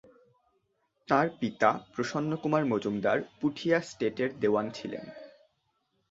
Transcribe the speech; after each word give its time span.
তাঁর 1.07 1.27
পিতা 1.39 1.69
প্রসন্নকুমার 1.93 2.63
মজুমদার 2.65 3.17
পুঠিয়া 3.41 3.77
স্টেটের 3.81 4.29
দেওয়ান 4.39 4.65
ছিলেন। 4.69 5.05